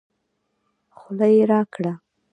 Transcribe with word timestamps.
خوله 0.97 1.27
يې 1.35 1.43
راګړه 1.49 1.93